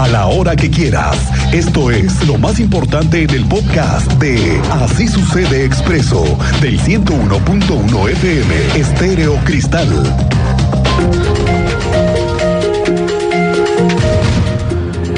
[0.00, 1.14] a la hora que quieras.
[1.52, 6.24] Esto es lo más importante en el podcast de Así sucede expreso
[6.62, 9.88] del 101.1 FM Estéreo Cristal.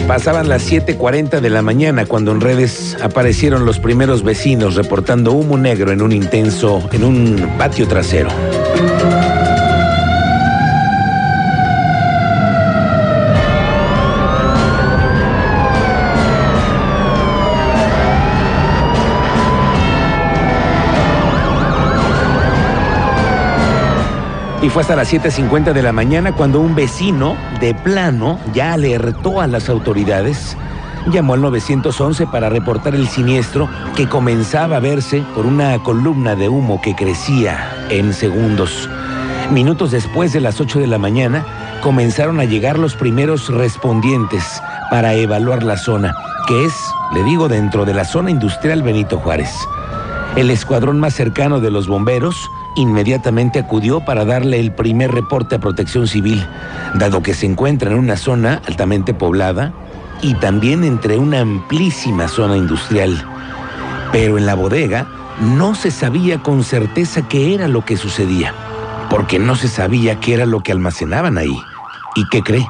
[0.08, 5.58] Pasaban las 7:40 de la mañana cuando en redes aparecieron los primeros vecinos reportando humo
[5.58, 8.30] negro en un intenso, en un patio trasero.
[24.62, 29.40] Y fue hasta las 7.50 de la mañana cuando un vecino de plano ya alertó
[29.40, 30.56] a las autoridades.
[31.08, 36.48] Llamó al 911 para reportar el siniestro que comenzaba a verse por una columna de
[36.48, 38.88] humo que crecía en segundos.
[39.50, 41.44] Minutos después de las 8 de la mañana
[41.82, 44.44] comenzaron a llegar los primeros respondientes
[44.92, 46.14] para evaluar la zona,
[46.46, 46.72] que es,
[47.12, 49.50] le digo, dentro de la zona industrial Benito Juárez.
[50.36, 55.60] El escuadrón más cercano de los bomberos inmediatamente acudió para darle el primer reporte a
[55.60, 56.46] protección civil,
[56.94, 59.72] dado que se encuentra en una zona altamente poblada
[60.22, 63.26] y también entre una amplísima zona industrial.
[64.12, 65.06] Pero en la bodega
[65.40, 68.54] no se sabía con certeza qué era lo que sucedía,
[69.10, 71.56] porque no se sabía qué era lo que almacenaban ahí.
[72.14, 72.66] ¿Y qué cree?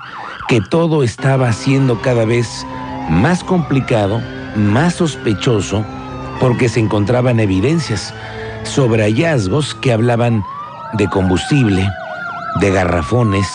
[0.48, 2.66] Que todo estaba siendo cada vez
[3.08, 4.20] más complicado,
[4.56, 5.84] más sospechoso,
[6.40, 8.14] porque se encontraban evidencias
[8.72, 10.42] sobre hallazgos que hablaban
[10.94, 11.86] de combustible,
[12.58, 13.46] de garrafones,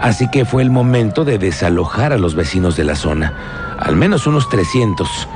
[0.00, 3.34] así que fue el momento de desalojar a los vecinos de la zona,
[3.78, 5.28] al menos unos 300.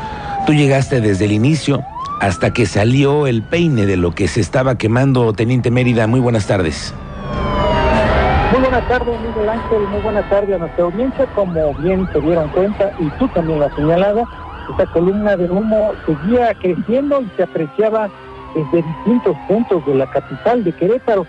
[0.47, 1.83] Tú llegaste desde el inicio
[2.23, 6.07] hasta que salió el peine de lo que se estaba quemando, Teniente Mérida.
[6.07, 6.95] Muy buenas tardes.
[8.53, 9.83] Muy buenas tardes, Miguel Ángel.
[9.91, 11.27] Muy buenas tardes a nuestra audiencia.
[11.34, 14.25] Como bien se dieron cuenta, y tú también lo has señalado,
[14.71, 18.09] esta columna de humo seguía creciendo y se apreciaba
[18.55, 21.27] desde distintos puntos de la capital de Querétaro.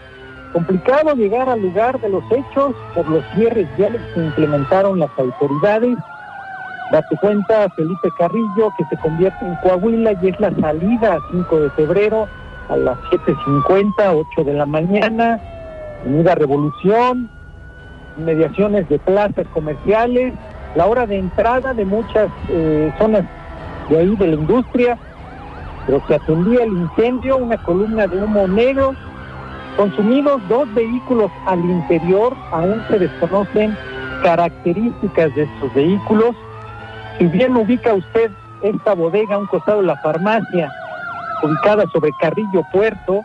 [0.53, 5.97] Complicado llegar al lugar de los hechos por los cierres ya que implementaron las autoridades.
[6.91, 11.69] Date cuenta, Felipe Carrillo, que se convierte en Coahuila y es la salida 5 de
[11.71, 12.27] febrero
[12.67, 15.39] a las 7.50, 8 de la mañana.
[16.05, 17.29] Unida Revolución,
[18.17, 20.33] mediaciones de plazas comerciales,
[20.75, 23.23] la hora de entrada de muchas eh, zonas
[23.89, 24.97] de ahí de la industria,
[25.85, 28.95] pero se atendía el incendio, una columna de humo negro,
[29.77, 33.75] consumidos dos vehículos al interior, aún se desconocen
[34.23, 36.35] características de estos vehículos.
[37.17, 38.31] Si bien ubica usted
[38.61, 40.71] esta bodega a un costado de la farmacia,
[41.43, 43.21] ubicada sobre Carrillo Puerto,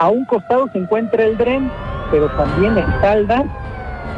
[0.00, 1.70] a un costado se encuentra el dren,
[2.10, 3.44] pero también espalda,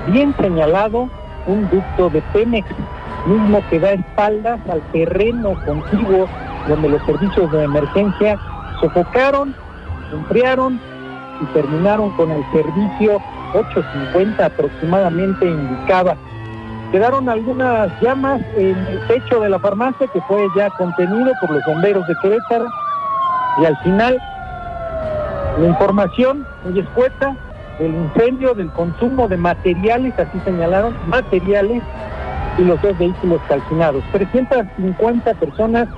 [0.08, 1.08] bien señalado,
[1.46, 2.66] un ducto de Pemex,
[3.26, 6.28] mismo que da espaldas al terreno contiguo
[6.68, 8.38] donde los servicios de emergencia
[8.80, 9.54] sofocaron,
[10.12, 10.80] enfriaron
[11.40, 13.20] y terminaron con el servicio
[13.52, 16.16] 8.50 aproximadamente indicaba.
[16.92, 21.64] Quedaron algunas llamas en el techo de la farmacia que fue ya contenido por los
[21.64, 22.66] bomberos de Querétaro
[23.60, 24.20] y al final
[25.58, 27.36] la información muy escueta
[27.78, 31.82] del incendio, del consumo de materiales, así señalaron, materiales
[32.58, 34.02] y los dos vehículos calcinados.
[34.12, 35.88] 350 personas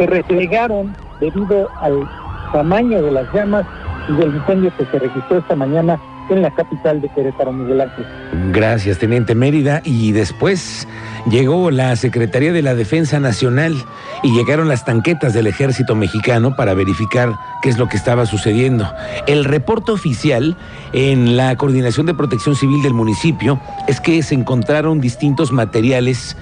[0.00, 2.08] se replegaron debido al
[2.54, 3.66] tamaño de las llamas
[4.08, 6.00] y del incendio que se registró esta mañana
[6.30, 8.06] en la capital de Querétaro, Miguel Ángel.
[8.50, 9.82] Gracias, Teniente Mérida.
[9.84, 10.88] Y después
[11.28, 13.74] llegó la Secretaría de la Defensa Nacional
[14.22, 18.90] y llegaron las tanquetas del ejército mexicano para verificar qué es lo que estaba sucediendo.
[19.26, 20.56] El reporte oficial
[20.94, 26.38] en la Coordinación de Protección Civil del municipio es que se encontraron distintos materiales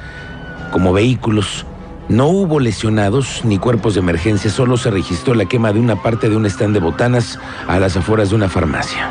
[0.70, 1.66] como vehículos,
[2.08, 6.28] no hubo lesionados ni cuerpos de emergencia, solo se registró la quema de una parte
[6.28, 9.10] de un stand de botanas a las afueras de una farmacia.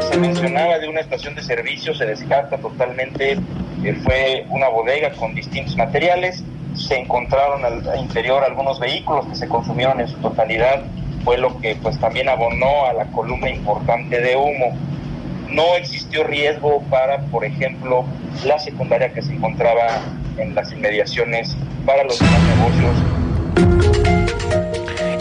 [0.00, 3.38] Se mencionaba de una estación de servicio, se descarta totalmente,
[4.04, 6.42] fue una bodega con distintos materiales,
[6.74, 10.82] se encontraron al interior algunos vehículos que se consumieron en su totalidad
[11.24, 14.76] fue lo que pues también abonó a la columna importante de humo.
[15.48, 18.04] No existió riesgo para, por ejemplo,
[18.44, 20.00] la secundaria que se encontraba
[20.38, 23.12] en las inmediaciones para los demás negocios.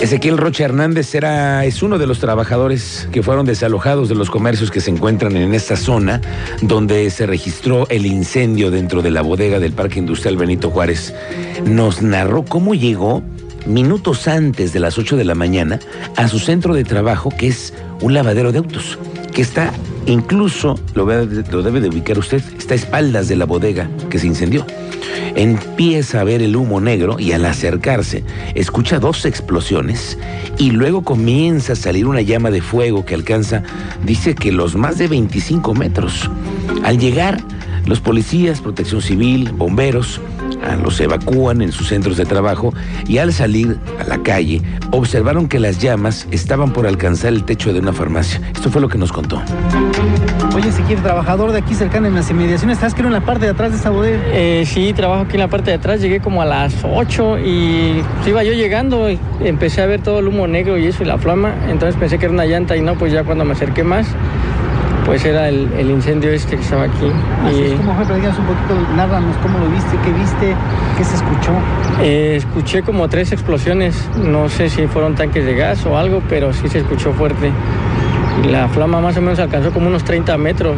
[0.02, 4.72] Ezequiel Rocha Hernández era, es uno de los trabajadores que fueron desalojados de los comercios
[4.72, 6.22] que se encuentran en esta zona
[6.64, 11.14] donde se registró el incendio dentro de la bodega del Parque Industrial Benito Juárez.
[11.66, 13.22] Nos narró cómo llegó
[13.66, 15.80] minutos antes de las 8 de la mañana
[16.16, 18.98] a su centro de trabajo, que es un lavadero de autos,
[19.34, 19.72] que está
[20.06, 24.66] incluso, lo, debe de ubicar usted, está a espaldas de la bodega que se incendió.
[25.36, 28.24] Empieza a ver el humo negro y al acercarse
[28.54, 30.18] escucha dos explosiones
[30.58, 33.64] y luego comienza a salir una llama de fuego que alcanza,
[34.06, 36.30] dice que los más de 25 metros.
[36.84, 37.42] Al llegar,
[37.86, 40.20] los policías, protección civil, bomberos,
[40.84, 42.74] los evacúan en sus centros de trabajo
[43.08, 44.62] y al salir a la calle
[44.92, 48.42] observaron que las llamas estaban por alcanzar el techo de una farmacia.
[48.54, 49.42] Esto fue lo que nos contó.
[50.56, 53.46] Oye, si quieres trabajador de aquí cercano en las inmediaciones, ¿estás creo en la parte
[53.46, 54.20] de atrás de esta bodega?
[54.34, 58.04] Eh, sí, trabajo aquí en la parte de atrás, llegué como a las 8 y
[58.28, 61.18] iba yo llegando, y empecé a ver todo el humo negro y eso y la
[61.18, 64.08] flama, entonces pensé que era una llanta y no, pues ya cuando me acerqué más,
[65.12, 67.06] pues era el, incendio este que estaba aquí.
[67.54, 68.16] y, ¿Cómo fue?
[68.16, 70.56] Díganos un poquito, nárranos cómo lo viste, qué viste,
[70.98, 71.52] qué se escuchó.
[72.02, 76.54] Eh, escuché como tres explosiones, no sé si fueron tanques de gas o algo, pero
[76.54, 77.52] sí se escuchó fuerte.
[78.42, 80.78] Y la flama más o menos alcanzó como unos 30 metros.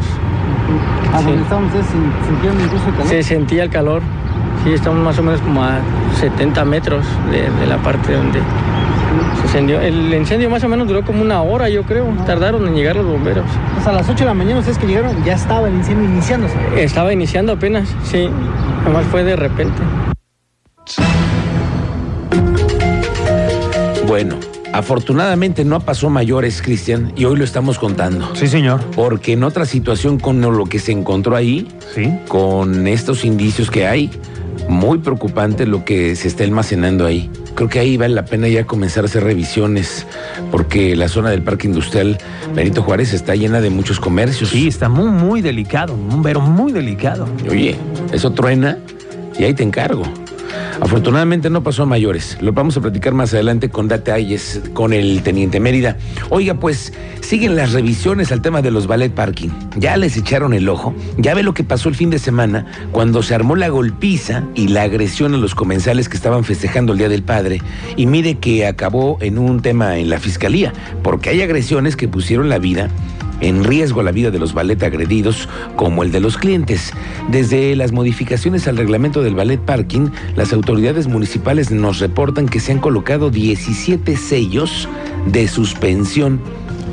[1.13, 1.29] ¿A sí.
[1.39, 1.86] estaban ustedes
[2.25, 3.07] sintieron incluso el calor?
[3.07, 4.01] Se sentía el calor.
[4.63, 5.77] Sí, estamos más o menos como a
[6.19, 8.39] 70 metros de la parte donde
[9.56, 12.06] el incendio más o menos duró como una hora, yo creo.
[12.25, 13.45] Tardaron en llegar los bomberos.
[13.75, 16.56] Pues a las 8 de la mañana ustedes que llegaron ya estaba el incendio iniciándose.
[16.77, 18.30] Estaba iniciando apenas, sí.
[18.83, 19.81] Además fue de repente.
[24.07, 24.36] Bueno,
[24.74, 28.36] afortunadamente no pasó mayores, Cristian, y hoy lo estamos contando.
[28.36, 28.81] Sí, señor.
[28.95, 32.12] Porque en otra situación con lo que se encontró ahí, ¿Sí?
[32.27, 34.12] con estos indicios que hay,
[34.68, 37.30] muy preocupante lo que se está almacenando ahí.
[37.55, 40.07] Creo que ahí vale la pena ya comenzar a hacer revisiones,
[40.51, 42.17] porque la zona del Parque Industrial
[42.55, 44.50] Benito Juárez está llena de muchos comercios.
[44.50, 47.27] Sí, está muy, muy delicado, un vero muy delicado.
[47.50, 47.75] Oye,
[48.11, 48.77] eso truena
[49.38, 50.03] y ahí te encargo.
[50.81, 52.38] Afortunadamente no pasó a mayores.
[52.42, 55.98] Lo vamos a platicar más adelante con Ayes, con el teniente Mérida.
[56.30, 59.50] Oiga, pues siguen las revisiones al tema de los ballet parking.
[59.78, 60.94] Ya les echaron el ojo.
[61.18, 64.70] Ya ve lo que pasó el fin de semana cuando se armó la golpiza y
[64.70, 67.62] la agresión a los comensales que estaban festejando el Día del Padre.
[67.96, 70.74] Y mire que acabó en un tema en la fiscalía,
[71.04, 72.90] porque hay agresiones que pusieron la vida
[73.44, 76.92] en riesgo la vida de los ballet agredidos como el de los clientes.
[77.30, 82.72] Desde las modificaciones al reglamento del ballet parking, las autoridades municipales nos reportan que se
[82.72, 84.88] han colocado 17 sellos
[85.28, 86.42] de suspensión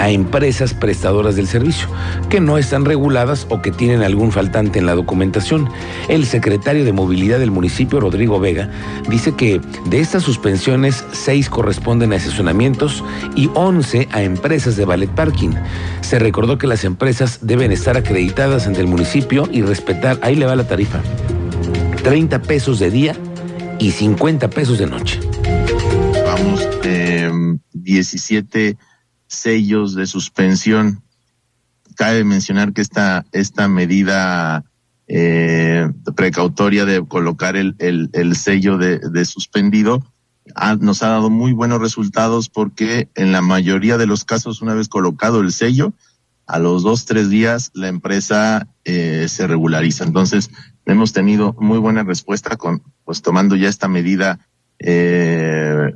[0.01, 1.87] a empresas prestadoras del servicio,
[2.31, 5.69] que no están reguladas o que tienen algún faltante en la documentación.
[6.09, 8.71] El secretario de Movilidad del municipio, Rodrigo Vega,
[9.11, 13.05] dice que de estas suspensiones, seis corresponden a estacionamientos
[13.37, 15.51] y 11 a empresas de ballet parking.
[16.11, 20.45] Se recordó que las empresas deben estar acreditadas ante el municipio y respetar, ahí le
[20.45, 21.01] va la tarifa,
[22.03, 23.17] 30 pesos de día
[23.79, 25.21] y 50 pesos de noche.
[26.27, 27.31] Vamos, eh,
[27.75, 28.77] 17
[29.29, 31.01] sellos de suspensión.
[31.95, 34.65] Cabe mencionar que esta, esta medida
[35.07, 40.03] eh, precautoria de colocar el, el, sello de, de suspendido
[40.81, 44.89] nos ha dado muy buenos resultados porque en la mayoría de los casos, una vez
[44.89, 45.93] colocado el sello,
[46.47, 50.05] a los dos, tres días la empresa eh, se regulariza.
[50.05, 50.51] Entonces,
[50.85, 54.41] hemos tenido muy buena respuesta con, pues tomando ya esta medida
[54.79, 55.95] eh,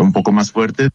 [0.00, 0.90] un poco más fuerte.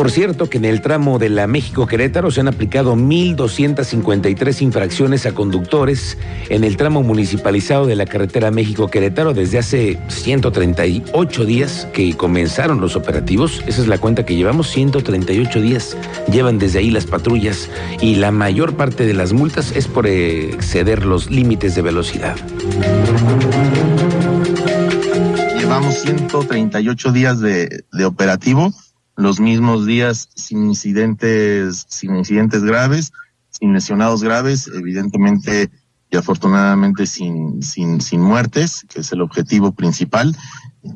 [0.00, 5.32] Por cierto que en el tramo de la México-Querétaro se han aplicado 1.253 infracciones a
[5.32, 6.16] conductores
[6.48, 12.96] en el tramo municipalizado de la carretera México-Querétaro desde hace 138 días que comenzaron los
[12.96, 13.62] operativos.
[13.66, 15.98] Esa es la cuenta que llevamos, 138 días
[16.32, 17.68] llevan desde ahí las patrullas
[18.00, 22.36] y la mayor parte de las multas es por exceder los límites de velocidad.
[25.58, 28.72] Llevamos 138 días de, de operativo
[29.16, 33.12] los mismos días sin incidentes, sin incidentes graves,
[33.50, 35.70] sin lesionados graves, evidentemente
[36.10, 40.36] y afortunadamente sin, sin, sin muertes, que es el objetivo principal.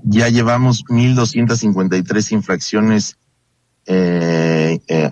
[0.05, 3.17] Ya llevamos 1.253 infracciones
[3.87, 5.11] eh, eh,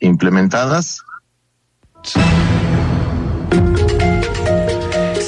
[0.00, 1.02] implementadas.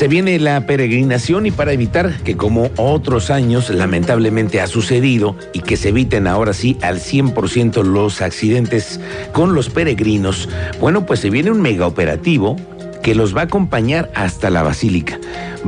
[0.01, 5.61] Se viene la peregrinación y para evitar que como otros años lamentablemente ha sucedido y
[5.61, 8.99] que se eviten ahora sí al 100% los accidentes
[9.33, 10.49] con los peregrinos,
[10.81, 12.57] bueno, pues se viene un mega operativo
[13.03, 15.21] que los va a acompañar hasta la basílica.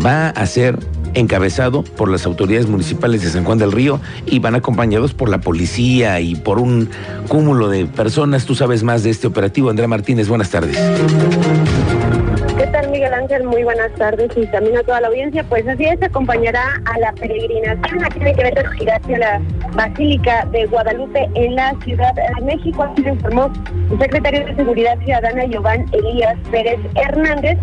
[0.03, 0.79] Va a ser
[1.13, 5.43] encabezado por las autoridades municipales de San Juan del Río y van acompañados por la
[5.43, 6.89] policía y por un
[7.29, 8.47] cúmulo de personas.
[8.47, 9.69] Tú sabes más de este operativo.
[9.69, 10.79] Andrea Martínez, buenas tardes.
[12.63, 13.43] ¿Qué tal, Miguel Ángel?
[13.43, 15.43] Muy buenas tardes y también a toda la audiencia.
[15.43, 19.41] Pues así es, acompañará a la peregrinación aquí de Querétaro hacia la
[19.75, 22.85] Basílica de Guadalupe en la Ciudad de México.
[22.85, 23.51] Así lo informó
[23.91, 27.59] el secretario de Seguridad Ciudadana, Giovanni Elías Pérez Hernández,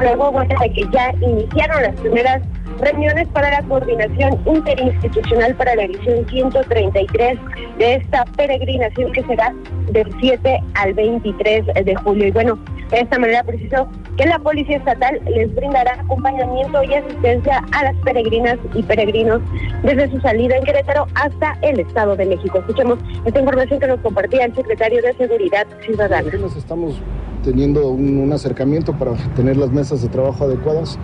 [0.00, 2.42] luego bueno, de que ya iniciaron las primeras
[2.80, 7.38] reuniones para la coordinación interinstitucional para la edición 133
[7.78, 9.54] de esta peregrinación que será
[9.92, 12.26] del 7 al 23 de julio.
[12.26, 12.58] Y bueno,
[12.92, 17.96] de esta manera precisó que la Policía Estatal les brindará acompañamiento y asistencia a las
[18.04, 19.40] peregrinas y peregrinos
[19.82, 22.58] desde su salida en Querétaro hasta el Estado de México.
[22.58, 26.30] Escuchemos esta información que nos compartía el secretario de Seguridad Ciudadana.
[26.56, 27.00] Estamos
[27.42, 30.98] teniendo un, acercamiento para tener las mesas de trabajo adecuadas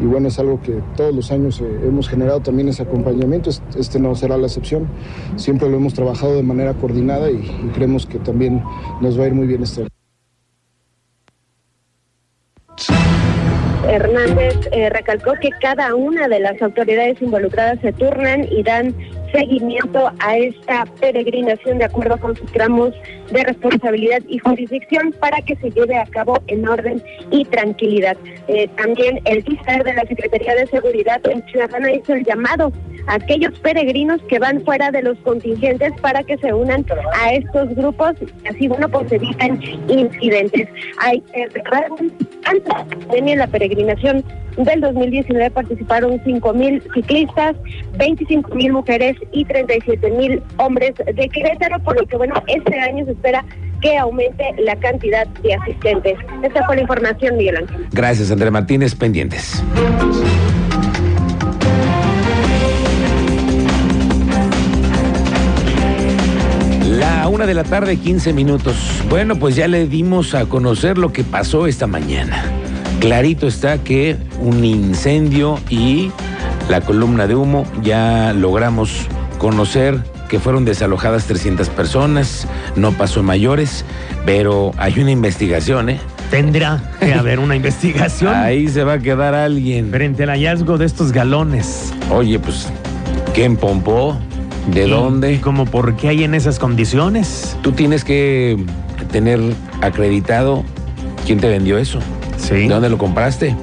[0.00, 3.98] y bueno, es algo que todos los años eh, hemos generado también ese acompañamiento, este
[3.98, 4.86] no será la excepción,
[5.36, 8.62] siempre lo hemos trabajado de manera coordinada y, y creemos que también
[9.00, 9.97] nos va a ir muy bien este año.
[13.88, 18.94] Hernández eh, recalcó que cada una de las autoridades involucradas se turnan y dan
[19.32, 22.94] seguimiento a esta peregrinación de acuerdo con sus tramos
[23.30, 28.16] de responsabilidad y jurisdicción para que se lleve a cabo en orden y tranquilidad.
[28.48, 31.20] Eh, también el titular de la Secretaría de Seguridad
[31.50, 32.72] Ciudadana hizo el llamado
[33.06, 37.74] a aquellos peregrinos que van fuera de los contingentes para que se unan a estos
[37.74, 40.68] grupos y así bueno pues evitan incidentes.
[41.00, 41.48] Hay que
[42.44, 42.72] antes
[43.10, 44.24] de la peregrinación
[44.64, 47.56] del 2019 participaron 5 mil ciclistas,
[47.96, 53.04] 25 mil mujeres y 37 mil hombres de Querétaro, por lo que bueno, este año
[53.04, 53.44] se espera
[53.80, 56.16] que aumente la cantidad de asistentes.
[56.42, 57.86] Esta fue la información, Miguel Ángel.
[57.92, 58.94] Gracias, Andrea Martínez.
[58.94, 59.62] Pendientes.
[66.88, 69.04] La una de la tarde, 15 minutos.
[69.08, 72.42] Bueno, pues ya le dimos a conocer lo que pasó esta mañana.
[73.00, 76.10] Clarito está que un incendio y
[76.68, 79.06] la columna de humo ya logramos
[79.38, 83.84] conocer que fueron desalojadas 300 personas, no pasó mayores,
[84.26, 86.00] pero hay una investigación, ¿eh?
[86.30, 88.34] Tendrá que haber una investigación.
[88.34, 89.90] Ahí se va a quedar alguien.
[89.90, 91.94] Frente al hallazgo de estos galones.
[92.10, 92.68] Oye, pues,
[93.32, 94.18] ¿quién pompó?
[94.72, 95.40] ¿De ¿Y dónde?
[95.40, 97.56] ¿Cómo por qué hay en esas condiciones?
[97.62, 98.62] Tú tienes que
[99.10, 99.40] tener
[99.80, 100.62] acreditado
[101.24, 102.00] quién te vendió eso.
[102.48, 102.54] Sí.
[102.54, 103.54] ¿De dónde lo compraste?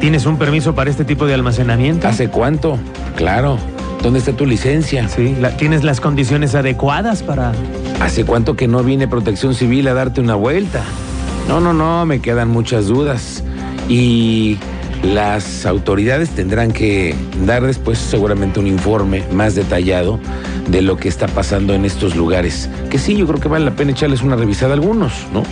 [0.00, 2.08] ¿Tienes un permiso para este tipo de almacenamiento?
[2.08, 2.78] ¿Hace cuánto?
[3.16, 3.58] Claro.
[4.02, 5.08] ¿Dónde está tu licencia?
[5.08, 5.36] Sí.
[5.40, 7.52] la- ¿Tienes las condiciones adecuadas para...?
[8.00, 10.82] ¿Hace cuánto que no viene Protección Civil a darte una vuelta?
[11.48, 13.44] No, no, no, me quedan muchas dudas.
[13.88, 14.58] Y
[15.04, 17.14] las autoridades tendrán que
[17.46, 20.18] dar después seguramente un informe más detallado
[20.68, 22.68] de lo que está pasando en estos lugares.
[22.90, 25.42] Que sí, yo creo que vale la pena echarles una revisada a algunos, ¿no?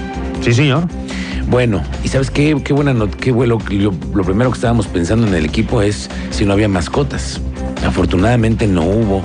[0.42, 0.84] Sí, señor.
[1.50, 3.58] Bueno, y sabes qué, qué buena not qué vuelo.
[3.70, 7.40] Lo, lo primero que estábamos pensando en el equipo es si no había mascotas.
[7.84, 9.22] Afortunadamente no hubo.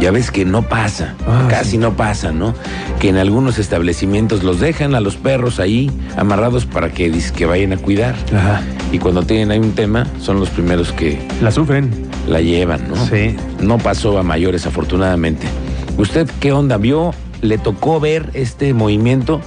[0.00, 1.78] Ya ves que no pasa, Ah, casi sí.
[1.78, 2.54] no pasa, ¿no?
[3.00, 7.72] Que en algunos establecimientos los dejan a los perros ahí amarrados para que, que vayan
[7.72, 8.14] a cuidar.
[8.32, 8.62] Ajá.
[8.92, 11.90] Y cuando tienen ahí un tema, son los primeros que La sufren.
[12.28, 12.94] la llevan, ¿no?
[13.06, 13.34] Sí.
[13.60, 15.48] No pasó a mayores, afortunadamente.
[15.96, 17.12] ¿Usted qué onda vio?
[17.42, 19.40] ¿Le tocó ver este movimiento?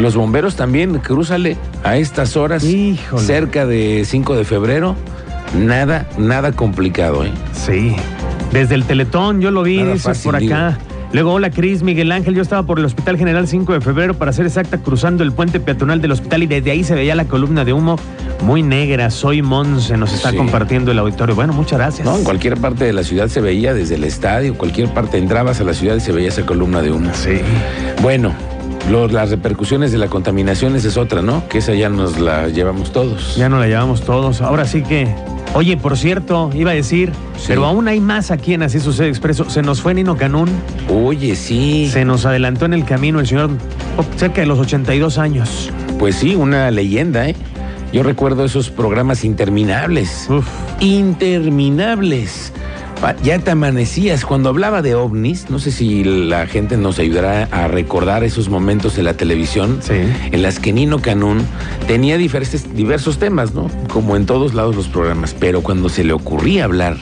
[0.00, 3.22] Los bomberos también, crúzale a estas horas, Híjole.
[3.22, 4.96] cerca de 5 de febrero.
[5.56, 7.32] Nada, nada complicado, ¿eh?
[7.52, 7.94] Sí.
[8.52, 10.68] Desde el Teletón, yo lo vi, Nada dice fácil, por acá.
[10.78, 10.90] digo.
[11.12, 14.32] Luego, hola Cris, Miguel Ángel, yo estaba por el Hospital General 5 de febrero, para
[14.32, 17.64] ser exacta, cruzando el puente peatonal del hospital y desde ahí se veía la columna
[17.64, 17.96] de humo
[18.42, 19.10] muy negra.
[19.10, 20.36] Soy Monse, nos está Sí.
[20.36, 21.34] compartiendo el auditorio.
[21.34, 22.06] Bueno, muchas gracias.
[22.06, 25.60] No, en cualquier parte de la ciudad se veía, desde el estadio, cualquier parte entrabas
[25.60, 27.10] a la ciudad y se veía esa columna de humo.
[27.12, 27.40] Sí.
[28.02, 28.32] Bueno,
[28.88, 31.46] lo- las repercusiones de la contaminación esa es otra, ¿no?
[31.48, 33.36] Que esa ya nos la llevamos todos.
[33.36, 34.40] Ya no la llevamos todos.
[34.40, 35.14] Ahora sí que.
[35.52, 37.46] Oye, por cierto, iba a decir, Sí.
[37.48, 39.50] pero aún hay más aquí en Así Sucede Expreso.
[39.50, 40.48] Se nos fue Nino Canún,
[40.88, 41.88] Oye, sí.
[41.92, 43.50] se nos adelantó en el camino el señor
[43.96, 45.70] oh, cerca de los 82 años.
[45.98, 47.34] Pues sí, una leyenda, ¿eh?
[47.92, 50.28] Yo recuerdo esos programas interminables.
[50.30, 50.46] Uf.
[50.78, 52.52] Interminables.
[53.22, 54.24] Ya te amanecías.
[54.24, 58.98] Cuando hablaba de ovnis, no sé si la gente nos ayudará a recordar esos momentos
[58.98, 59.94] en la televisión Sí.
[60.32, 61.42] en las que Nino Canún
[61.86, 63.68] tenía diversos, diversos temas, ¿no?
[63.92, 65.34] Como en todos lados los programas.
[65.38, 66.96] Pero cuando se le ocurría hablar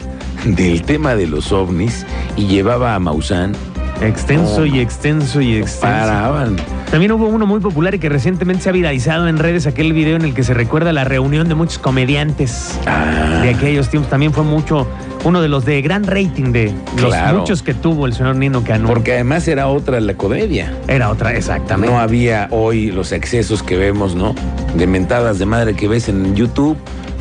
[0.44, 3.52] del tema de los ovnis y llevaba a Maussan,
[4.00, 5.80] Extenso y extenso y extenso.
[5.80, 6.54] paraban.
[6.92, 10.14] También hubo uno muy popular y que recientemente se ha viralizado en redes, aquel video
[10.14, 14.08] en el que se recuerda la reunión de muchos comediantes Ah, de aquellos tiempos.
[14.08, 14.86] También fue mucho
[15.24, 17.40] uno de los de gran rating de los Claro.
[17.40, 18.86] muchos que tuvo el señor Nino Canún.
[18.86, 20.72] Porque además era otra la comedia.
[20.86, 21.92] Era otra, exactamente.
[21.92, 24.34] No había hoy los excesos que vemos, ¿no?
[24.76, 26.76] De mentadas de madre que ves en YouTube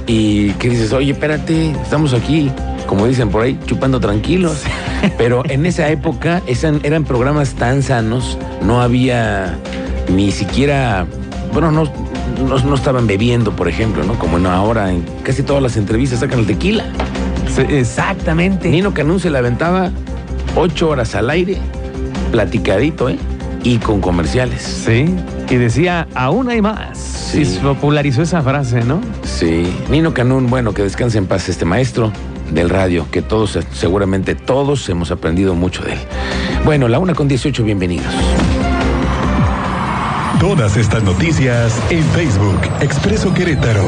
[0.05, 2.49] y que dices, oye, espérate, estamos aquí,
[2.85, 4.61] como dicen por ahí, chupando tranquilos.
[5.17, 9.57] Pero en esa época eran, eran programas tan sanos, no había
[10.13, 11.05] ni siquiera,
[11.51, 11.83] bueno, no,
[12.47, 14.17] no, no estaban bebiendo, por ejemplo, ¿no?
[14.17, 16.85] Como ahora en casi todas las entrevistas sacan el tequila.
[17.49, 18.69] Sí, exactamente.
[18.69, 19.91] Nino Canún se la aventaba
[20.55, 21.57] ocho horas al aire,
[22.31, 23.17] platicadito, ¿eh?
[23.63, 24.61] Y con comerciales.
[24.61, 25.13] Sí.
[25.49, 26.97] Y decía, aún hay más.
[26.97, 27.41] Sí.
[27.41, 29.01] Y popularizó esa frase, ¿no?
[29.23, 32.11] Sí, Nino Canún, bueno, que descanse en paz este maestro
[32.51, 35.99] del radio, que todos, seguramente todos hemos aprendido mucho de él.
[36.63, 38.13] Bueno, la una con 18, bienvenidos.
[40.39, 43.83] Todas estas noticias en Facebook, Expreso Querétaro.